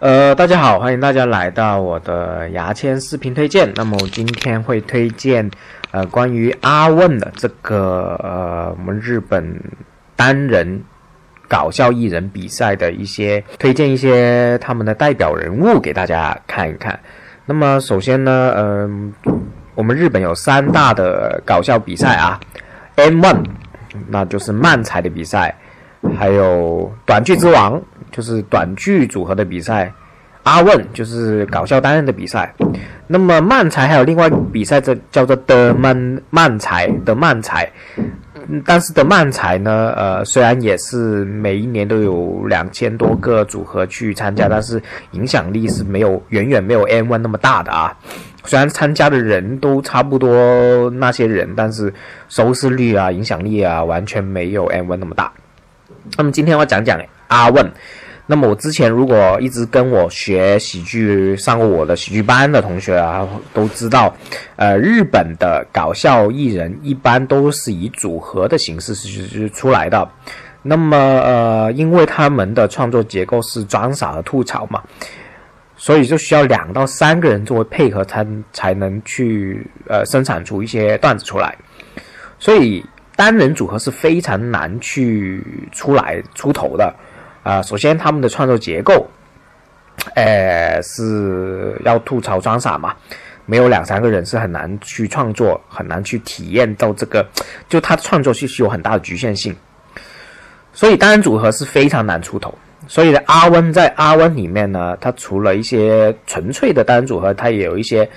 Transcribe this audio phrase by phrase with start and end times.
[0.00, 3.70] 呃，大家好，欢迎大家来到我的牙签视频推荐。
[3.74, 5.50] 那么我今天会推荐
[5.90, 9.62] 呃关于阿问的这个呃我们日本
[10.16, 10.82] 单人
[11.46, 16.98] 搞笑艺人比赛的一些推荐一些他们的代表人物给大家看一看。
[17.44, 19.12] 那么首先呢，嗯、
[19.74, 22.40] 我们日本有三大的搞笑比赛啊
[22.96, 23.44] ，M One，
[24.08, 25.54] 那就是漫才的比赛，
[26.18, 27.80] 还有短剧之王，
[28.10, 29.92] 就是短剧组合的比赛。
[30.42, 32.52] 阿问就是搞笑单人的比赛，
[33.06, 37.70] 那么漫才还有另外比赛，这叫做的漫漫才的漫才，
[38.64, 47.94] 但是的漫才呢，呃，虽然也是每一年都有两千多个组合去参加，但是影响力是没有远远没有 M One 那么大的啊。
[48.46, 51.92] 虽然参加的人都差不多那些人，但是
[52.30, 55.30] 收视率啊、影响力啊，完全没有 M One 那么大。
[56.16, 57.70] 那么今天我讲讲阿问。
[58.26, 64.14] 那么我之前如果一直跟我学喜剧、上过我的喜剧班的同学啊，都知道，
[64.54, 70.08] 呃，日本的搞笑艺人一般都是以组合的形式是是出来的。
[70.62, 74.80] 那么呃，因为他们的创作结构是装傻和吐槽嘛，
[75.76, 81.52] 所以就需要两到三个人作为配合才才能去呃生产出一些段子出来。
[82.38, 82.84] 所以
[83.20, 86.90] 单人组合是非常难去出来出头的。
[87.42, 89.06] 啊、首先他们的创作结构，
[90.14, 92.96] 呃，是要吐槽装傻嘛，
[93.44, 97.22] 没有两三个人是很难去创作，很难去体验到这个，
[97.68, 99.54] 就他创作是是有很大的局限性，
[100.72, 102.54] 所以单人组合是非常难出头。
[102.88, 108.08] 所以呢，阿温在阿温里面呢，他除了一些纯粹的单人组合，他也有一些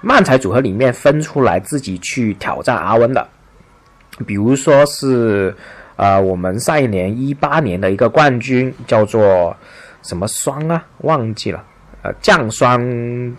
[0.00, 3.28] 漫才组合里面分出来自己去挑战阿温的，
[4.26, 5.54] 比如说是。
[5.96, 9.54] 呃，我们上一年一八年的一个冠军叫做
[10.02, 10.82] 什么双啊？
[11.00, 11.62] 忘记了。
[12.00, 12.80] 呃，降双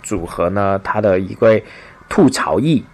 [0.03, 1.63] 组合呢，他的一位
[2.07, 2.85] 吐槽艺，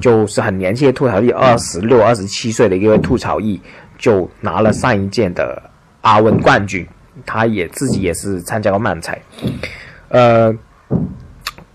[0.00, 3.60] 就是很年轻的吐槽艺，二十六、二十七岁的一个吐槽艺，
[3.98, 5.62] 就拿了上一届的
[6.00, 6.86] 阿温冠军。
[7.26, 9.20] 他也自己也是参加过漫才，
[10.08, 10.50] 呃，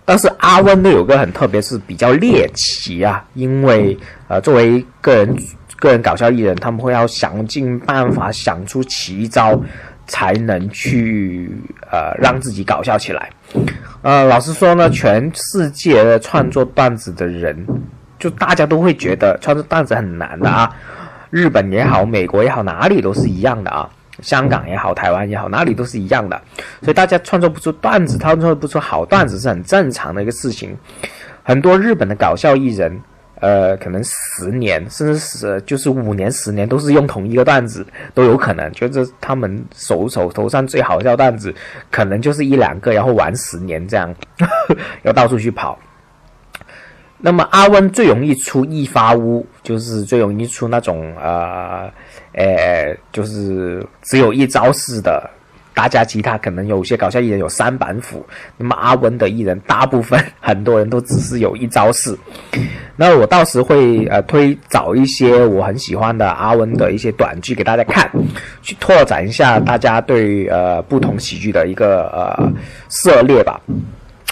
[0.05, 3.97] 但是阿温呢有个很特别，是比较猎奇啊，因为
[4.27, 5.35] 呃，作为个人。
[5.77, 9.59] 个人搞笑艺人，他们会要想尽办法想出奇招，
[10.05, 11.49] 才能去
[11.89, 13.31] 呃让自己搞笑起来。
[14.03, 17.65] 呃，老实说呢，全世界的创作段子的人，
[18.19, 20.71] 就大家都会觉得创作段子很难的啊。
[21.31, 23.89] 日本也好，美国也好，哪里都是一样的啊。
[24.21, 26.39] 香港也好，台湾也好，哪里都是一样的。
[26.81, 30.77] 所以大家创作不出段子，创作不出好段子是很正常的一个事情。
[31.43, 32.99] 很多日本的搞笑艺人。
[33.41, 37.83] 呃，可能十年甚至是就是五年、十年都是用同一个段子
[38.13, 41.51] 都有可能，就是他们手手头上最好笑段子，
[41.89, 44.13] 可能就是一两个，然后玩十年这样，
[45.01, 45.75] 要到处去跑。
[47.21, 51.89] 那么阿温最容易出一发屋，就是最容易出那种呃，
[52.33, 55.29] 呃，就是只有一招式的。
[55.73, 58.23] 大家其他可能有些搞笑艺人有三板斧，
[58.57, 62.15] 那么阿温的艺人大部分很多人都只是有一招式。
[62.97, 68.11] 那我到时会呃推找一些我很喜欢的阿温的一些短剧给大家看，
[68.61, 72.51] 去拓展一下大家对呃不同喜剧的一个呃
[72.89, 73.59] 涉猎吧。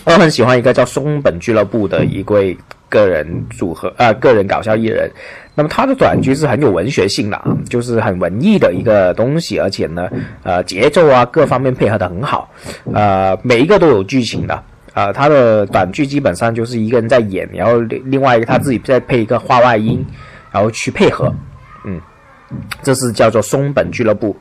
[0.06, 5.12] 我很喜欢一个叫松本俱乐部的一位个人组合呃个人搞笑艺人。
[5.54, 10.10] 那么他的短剧是很有文学性的啊，就是很文艺的一个东西，而且呢，
[10.44, 12.50] 呃，节奏啊各方面配合的很好，
[12.94, 20.04] 呃，每一个都有剧情的，呃，他的短剧基本上就是一个人在演，然后另另外一个他自己再配一个话外音，
[20.50, 21.30] 然后去配合，
[21.84, 22.00] 嗯，
[22.82, 24.34] 这是叫做松本俱乐部。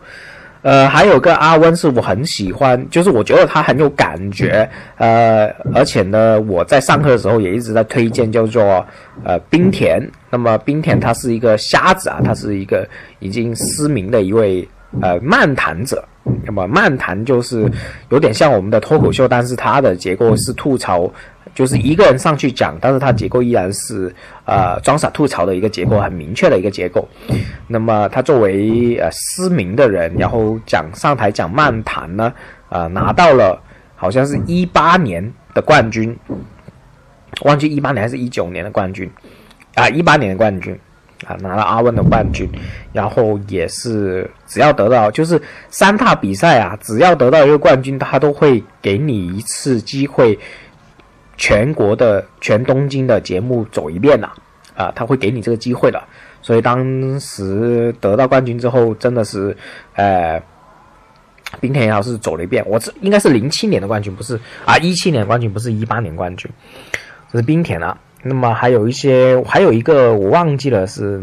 [0.63, 8.85] 呃，还有个阿温是我很喜欢，就是我觉得他很有感觉，呃，而且呢，我在上课的时候也一直在推荐叫做
[9.25, 10.01] 呃冰田。
[10.31, 12.89] 那么冰田他是一个瞎子啊，他是一个
[13.21, 14.69] 已经失明的一位
[15.01, 16.05] 呃漫谈者。
[16.45, 17.71] 那么漫谈就是
[18.11, 21.11] 有点像我们的脱口秀，但是它的结构是吐槽。
[21.59, 24.15] 就是一个人上去讲，但是它结构依然是
[24.45, 27.05] 呃装傻吐槽的一个结构，很明确的一个结构。
[27.67, 32.33] 那么他作为呃失明的人，然后讲上台讲漫谈呢，
[32.69, 33.61] 呃拿到了
[33.97, 36.17] 好像是一八年的冠军，
[37.43, 39.11] 忘记一八年还是一九年的冠军
[39.75, 40.79] 啊，一八年的冠军
[41.27, 42.49] 啊拿了阿温的冠军，
[42.93, 50.39] 然后也是只要得到就是三大比赛啊，只要得到一个冠军，他都会给你一次机会。
[51.39, 54.31] 全国的全东京的节目走一遍了，
[54.77, 56.03] 啊，他会给你这个机会的。
[56.43, 59.57] 所以当时得到冠军之后，真的是，
[59.95, 60.41] 呃，
[61.61, 66.51] 冰田老师走了一遍，我这应该是零七年的冠军，不是啊，一七年冠军，不是一八年冠军，
[67.33, 67.97] 这是冰田啊。
[68.23, 71.23] 那么还有一些，还有一个我忘记了是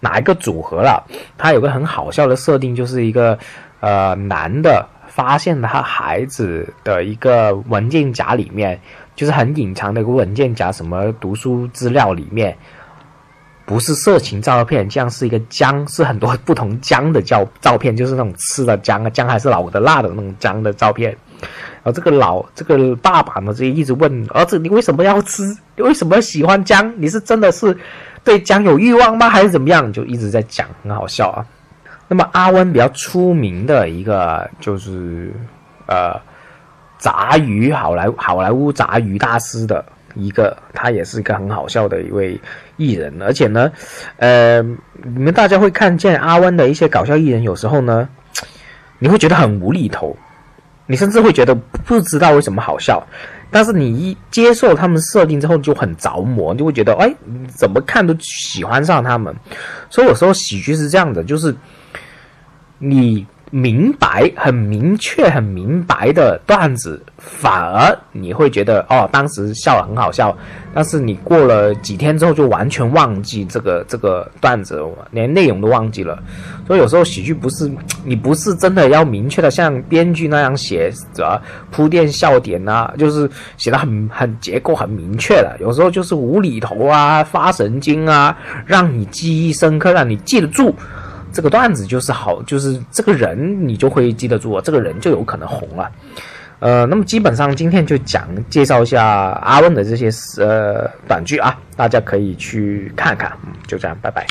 [0.00, 1.04] 哪一个组合了。
[1.36, 3.38] 他有个很好笑的设定，就是一个
[3.80, 8.80] 呃男的发现他孩子的一个文件夹里面，
[9.20, 12.56] 就是很隐藏的一个文件夹，什么读书资料里面。
[13.66, 21.14] 不是色情照片，这样是一个姜，是很多不同姜的照照片，就是那种吃的姜啊，姜还是老的辣的那种姜的照片。
[21.38, 25.42] 然后这个老这个爸爸呢，就一直问儿子：“你为什么要吃？
[25.76, 26.90] 你为什么喜欢姜？
[26.96, 27.76] 你是真的是
[28.24, 29.28] 对姜有欲望吗？
[29.28, 31.44] 还是怎么样？”就一直在讲，很好笑啊。
[32.08, 35.30] 那么阿温比较出名的一个就是
[35.86, 36.18] 呃，
[37.00, 39.84] 炸鱼好莱好莱坞炸鱼大师的。
[40.16, 42.36] 一个，他也是一个很好笑的一位
[42.76, 43.70] 艺人，而且呢，
[44.16, 48.08] 呃，你们大家会看见阿温的一些搞笑艺人，有时候呢，
[48.98, 50.16] 你会觉得很无厘头，
[50.86, 53.00] 你甚至会觉得不知道为什么好笑，
[53.52, 57.08] 但是你一接受他们设定之后，就很着魔，就会觉得哎，
[57.46, 59.32] 怎么看都喜欢上他们。
[59.88, 61.54] 所以有时候喜剧是这样的，就是
[62.78, 63.24] 你。
[63.50, 70.36] 明白、很明确、很明白的段子，反而你会觉得哦，当时笑了很好笑，
[70.72, 74.80] 但是你过了几天之后就完全忘记这个这个段子，
[75.10, 76.22] 连内容都忘记了。
[76.66, 77.68] 所以有时候喜剧不是
[78.04, 81.40] 你不是真的要明确的像编剧那样写着
[81.72, 85.56] 铺垫笑点啊，就是写的很很结构很明确的。
[85.60, 90.72] 有时候就是无厘头啊、发神经啊，让你记忆深刻，让你记得住。
[91.32, 95.90] 这个段子就是好，就是这个人你就会记得住，这个人就有可能红了。
[96.58, 99.04] 呃，那么基本上今天就讲介绍一下
[99.42, 100.10] 阿问的这些
[100.42, 103.32] 呃短剧啊，大家可以去看看。
[103.46, 104.26] 嗯，就这样，拜拜。